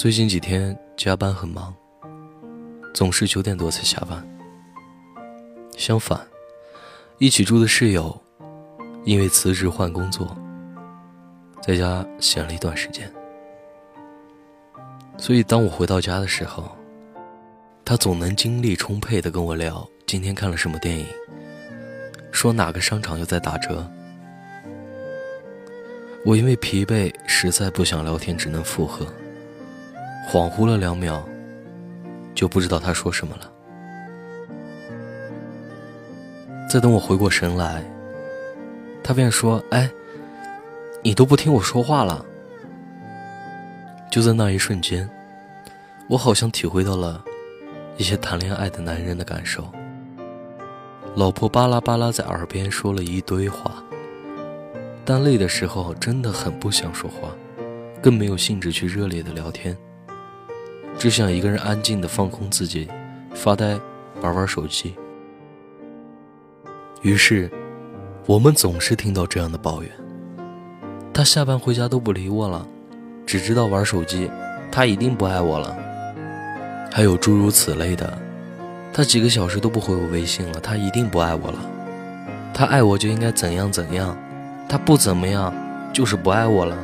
[0.00, 1.74] 最近几天加班很忙，
[2.94, 4.26] 总是九点多才下班。
[5.76, 6.18] 相反，
[7.18, 8.18] 一起住的室友
[9.04, 10.34] 因为辞职换工作，
[11.60, 13.12] 在家闲了一段时间。
[15.18, 16.74] 所以当我回到家的时候，
[17.84, 21.06] 他总能精力充沛的跟我聊今天看了什么电影，
[22.32, 23.86] 说哪个商场又在打折。
[26.24, 29.06] 我因为疲惫，实在不想聊天，只能附和。
[30.28, 31.22] 恍惚了两秒，
[32.34, 33.50] 就不知道他说什么了。
[36.68, 37.82] 再等我回过神来，
[39.02, 39.90] 他便说：“哎，
[41.02, 42.24] 你都不听我说话了。”
[44.10, 45.08] 就在那一瞬间，
[46.08, 47.24] 我好像体会到了
[47.96, 49.68] 一些谈恋爱的男人的感受。
[51.16, 53.82] 老婆巴拉巴拉在耳边说了一堆话，
[55.04, 57.30] 但累的时候真的很不想说话，
[58.00, 59.76] 更没有兴致去热烈的聊天。
[61.00, 62.86] 只想一个人安静的放空自己，
[63.32, 63.80] 发呆，
[64.20, 64.94] 玩玩手机。
[67.00, 67.50] 于是，
[68.26, 69.90] 我们总是听到这样的抱怨：
[71.10, 72.66] 他下班回家都不理我了，
[73.24, 74.30] 只知道玩手机，
[74.70, 75.74] 他一定不爱我了。
[76.92, 78.18] 还有诸如此类的，
[78.92, 81.58] 他几个小时都不回我微信了，他一定不爱我了。
[82.52, 84.14] 他爱我就应该怎样怎样，
[84.68, 85.50] 他不怎么样，
[85.94, 86.76] 就是不爱我了。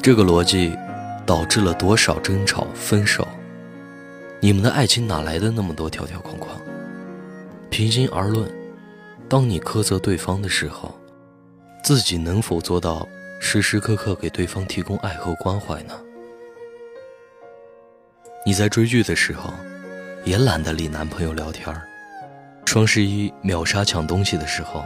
[0.00, 0.78] 这个逻辑。
[1.30, 3.24] 导致了多少争吵、分手？
[4.40, 6.60] 你们的爱情哪来的那么多条条框框？
[7.70, 8.50] 平心而论，
[9.28, 10.92] 当你苛责对方的时候，
[11.84, 15.94] 自己能否做到时时刻刻给对方提供爱和关怀呢？
[18.44, 19.54] 你在追剧的时候，
[20.24, 21.72] 也懒得理男朋友聊天；
[22.66, 24.84] 双十一秒杀抢东西的时候，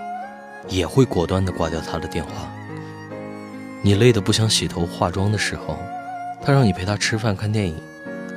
[0.69, 2.53] 也会果断地挂掉他的电话。
[3.81, 5.79] 你累得不想洗头化妆的时候，
[6.45, 7.75] 他让你陪他吃饭看电影，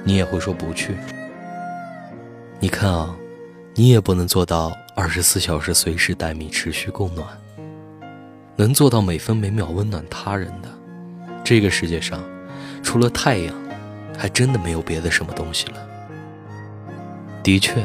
[0.06, 0.96] 你也会说不去。
[2.58, 3.14] 你看啊，
[3.76, 7.28] 你也不能做到二十四小时随时待命、持续供暖。
[8.56, 10.70] 能做到每分每秒温暖他人的，
[11.44, 12.24] 这个世界上，
[12.82, 13.54] 除了太阳，
[14.18, 15.74] 还真的没有别的什么东西了。
[17.44, 17.84] 的确，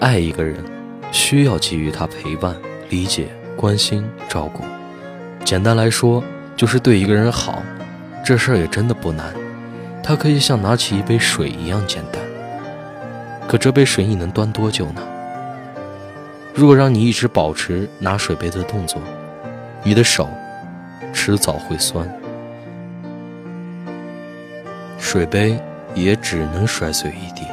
[0.00, 0.64] 爱一个人，
[1.12, 2.56] 需要给予他陪伴、
[2.88, 4.64] 理解、关心、照顾。
[5.44, 6.24] 简单来说，
[6.56, 7.62] 就是对一个人好。
[8.26, 9.34] 这事儿也真的不难，
[10.06, 12.22] 它可以像拿起一杯水一样简单。
[13.48, 15.00] 可这杯水你能端多久呢？
[16.54, 19.00] 如果让你一直保持拿水杯的动作，
[19.82, 20.28] 你的手
[21.14, 22.06] 迟早会酸，
[24.98, 25.58] 水杯
[25.94, 27.46] 也只能摔碎一地。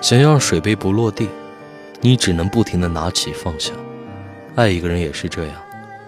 [0.00, 1.28] 想要让水杯不落地，
[2.00, 3.72] 你只能不停的拿起放下。
[4.54, 5.54] 爱一个人也是这样，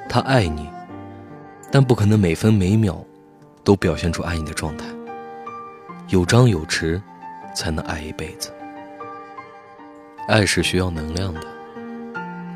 [0.09, 0.71] 他爱你，
[1.71, 3.05] 但不可能每分每秒。
[3.63, 4.87] 都表现出爱你的状态，
[6.11, 7.01] 有张有弛，
[7.55, 8.53] 才能爱一辈子。
[10.27, 11.41] 爱是需要能量的，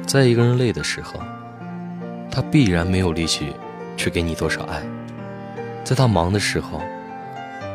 [0.05, 1.21] 在一个人累的时候，
[2.33, 3.55] 他必然没有力气
[3.97, 4.81] 去给你多少爱；
[5.85, 6.81] 在他忙的时候，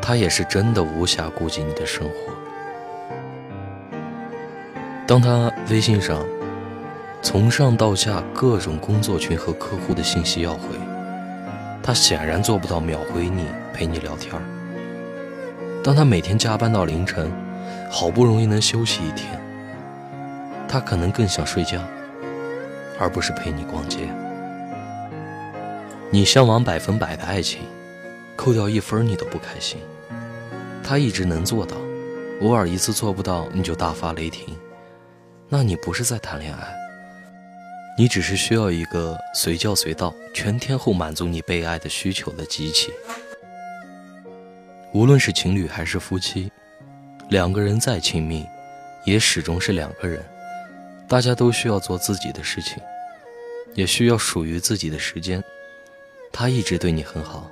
[0.02, 2.14] 他也是真的无暇顾及你的生活。
[5.06, 6.22] 当他微信上
[7.22, 10.60] 从上到下各种工作群和客户的信息要回。
[11.82, 14.34] 他显然做不到秒回你，陪你聊天
[15.82, 17.32] 当他每天加班到凌晨，
[17.90, 19.40] 好不容易能休息一天，
[20.68, 21.82] 他可能更想睡觉，
[22.98, 24.08] 而不是陪你逛街。
[26.10, 27.60] 你向往百分百的爱情，
[28.36, 29.78] 扣掉一分你都不开心。
[30.82, 31.76] 他一直能做到，
[32.42, 34.54] 偶尔一次做不到你就大发雷霆，
[35.48, 36.76] 那你不是在谈恋爱。
[37.96, 42.92] 你只是需要一个随叫随到、全天候满足你被爱的需求的机器。
[44.92, 46.50] 无论是情侣还是夫妻，
[47.28, 48.44] 两个人再亲密，
[49.04, 50.24] 也始终是两个人。
[51.08, 52.78] 大家都需要做自己的事情，
[53.74, 55.42] 也需要属于自己的时间。
[56.32, 57.50] 他一直对你很好，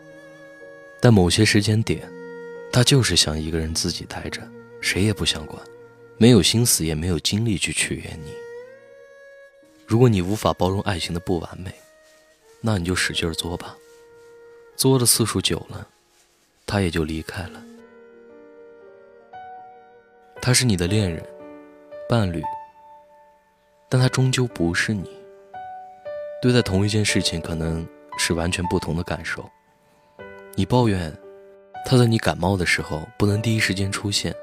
[1.01, 2.09] 但某些时间点，
[2.73, 4.41] 他就是想一个人自己待着，
[4.81, 5.61] 谁也不想管，
[6.17, 8.33] 没有心思，也没有精力去取悦你。
[9.87, 11.73] 如果你无法包容爱情的不完美，
[12.61, 13.77] 那你就使劲作吧。
[14.77, 15.89] 作的次数久了，
[16.69, 17.65] 他也就离开了。
[20.41, 21.25] 他是你的恋人、
[22.09, 22.43] 伴侣，
[23.89, 25.11] 但他终究不是你。
[26.41, 27.85] 对待同一件事情，可能
[28.19, 29.45] 是完全不同的感受。
[30.55, 31.13] 你抱怨
[31.87, 34.35] 他在你感冒的时候不能第一时间出现，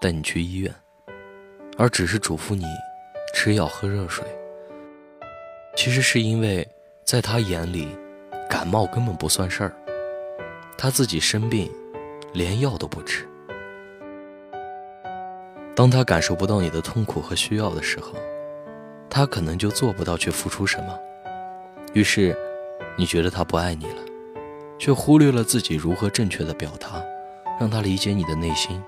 [0.00, 0.74] 带你去医院，
[1.76, 2.64] 而只是嘱咐你
[3.34, 4.24] 吃药、喝热水。
[5.76, 6.66] 其实是因为，
[7.04, 7.94] 在他眼里，
[8.48, 9.76] 感冒根本不算事儿。
[10.78, 11.72] 他自己生病，
[12.32, 13.26] 连药都不吃。
[15.74, 18.12] 当他感受不到你的痛苦和需要的时候，
[19.08, 20.98] 他可能就做不到去付出什么。
[21.94, 22.36] 于是，
[22.96, 24.02] 你觉得他不爱你了，
[24.78, 27.02] 却忽略了自己如何正确的表达，
[27.58, 28.82] 让他理解你的内心。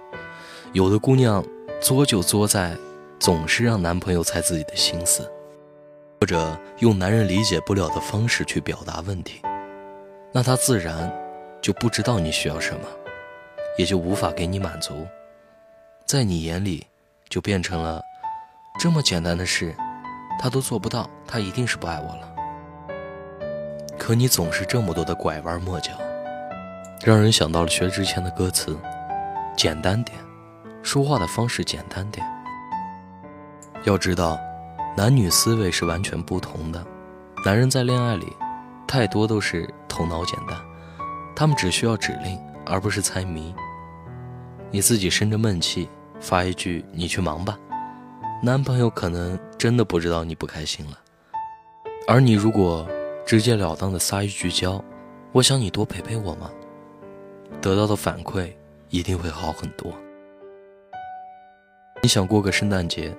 [0.75, 1.43] 有的姑娘
[1.81, 2.76] 作就作在，
[3.19, 5.31] 总是让男朋友猜自己的心思，
[6.20, 9.40] 或者用男人理解不了的方式去表达问题，
[10.32, 11.11] 那他自然
[11.60, 12.87] 就不知道你需要什么，
[13.76, 15.06] 也就无法给你满足，
[16.06, 16.87] 在你眼里
[17.28, 18.02] 就变成了
[18.78, 19.75] 这么简单的事，
[20.40, 22.34] 他都做不到，他一定是不爱我了。
[23.99, 25.93] 可你总是这么多的拐弯抹角，
[27.05, 28.78] 让人想到了薛之谦的歌词：
[29.56, 30.16] 简单点。
[30.81, 32.26] 说话的方式简单点。
[33.84, 34.38] 要知道，
[34.96, 36.82] 男女思维是完全不同的。
[37.44, 38.34] 男人在恋爱里，
[38.87, 40.56] 太多都是头脑简单，
[41.38, 42.37] 他们只需要指令，
[42.67, 43.55] 而不是猜谜。
[44.73, 45.88] 你自己生着闷气
[46.19, 47.56] 发一句“你去忙吧”，
[48.43, 50.99] 男朋友可能真的不知道你不开心了。
[52.08, 52.85] 而你如果
[53.25, 54.85] 直截了当的撒一句娇
[55.31, 56.50] ，“我想你多陪陪我嘛”，
[57.62, 58.52] 得到的反馈
[58.88, 59.93] 一定会好很多。
[62.02, 63.17] 你想过个圣诞节，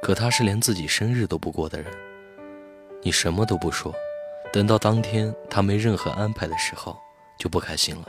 [0.00, 1.92] 可他是连自己生日都不过的人。
[3.02, 3.92] 你什么都不说，
[4.52, 6.96] 等到当天他没任何安排的时候，
[7.38, 8.04] 就不开心了，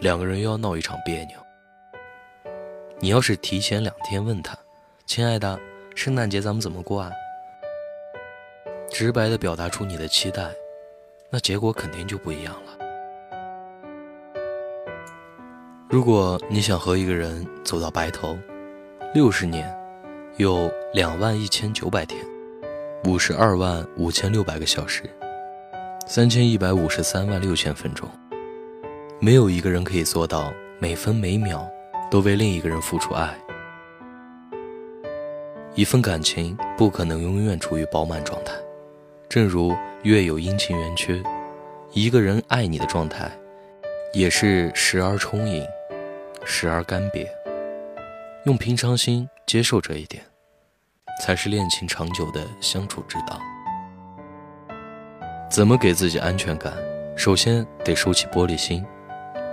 [0.00, 1.36] 两个人又要闹一场别扭。
[3.00, 4.56] 你要是提前两天问他，
[5.06, 5.58] 亲爱的，
[5.94, 7.10] 圣诞节咱们怎么过啊？
[8.90, 10.48] 直白的表达出你的期待，
[11.30, 12.78] 那结果肯定就不一样了。
[15.90, 18.38] 如果你想和一个人走到白头，
[19.12, 19.72] 六十年，
[20.38, 22.24] 有两万一千九百天，
[23.04, 25.02] 五十二万五千六百个小时，
[26.06, 28.08] 三千一百五十三万六千分钟。
[29.24, 31.66] 没有一个人可以做到每分每秒
[32.10, 33.34] 都为另一个人付出爱。
[35.74, 38.52] 一份感情不可能永远处于饱满状态，
[39.26, 41.22] 正如月有阴晴圆缺，
[41.92, 43.32] 一个人爱你的状态，
[44.12, 45.66] 也是时而充盈，
[46.44, 47.26] 时而干瘪。
[48.44, 50.22] 用平常心接受这一点，
[51.22, 53.40] 才是恋情长久的相处之道。
[55.50, 56.74] 怎么给自己安全感？
[57.16, 58.84] 首先得收起玻璃心，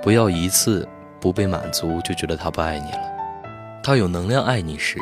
[0.01, 0.87] 不要一次
[1.19, 3.81] 不被满足就觉得他不爱你了。
[3.83, 4.97] 他有能量爱你时，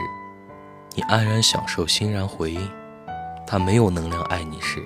[0.96, 2.62] 你安然享受，欣然回应；
[3.48, 4.82] 他没有能量爱你时，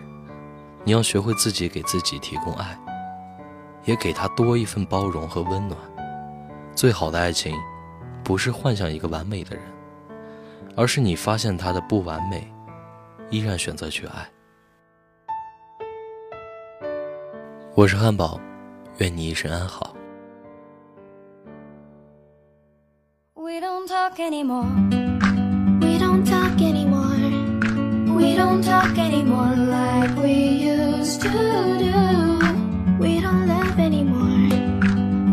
[0.83, 2.77] 你要学会自己给自己提供爱，
[3.86, 5.77] 也给他多一份包容和温暖。
[6.75, 7.56] 最好的爱情。
[8.24, 9.66] 不是幻想一个完美的人，
[10.77, 12.50] 而是你发现他的不完美，
[13.30, 14.25] 依然选择去爱。
[17.75, 18.39] 我是汉堡，
[19.00, 19.94] 愿你一生安好。
[24.13, 24.69] talk anymore.
[25.81, 27.18] We don't talk anymore.
[28.15, 32.98] We don't talk anymore like we used to do.
[33.00, 34.50] We don't laugh anymore.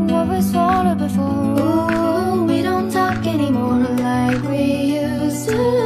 [0.06, 1.60] What was older before?
[1.60, 4.62] Ooh, we don't talk anymore like we
[5.02, 5.79] used to.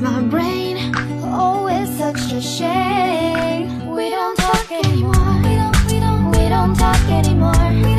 [0.00, 0.92] my brain
[1.24, 3.86] Oh, it's such a shame.
[3.88, 5.12] We don't talk anymore.
[5.42, 7.95] We don't, we don't, we don't talk anymore.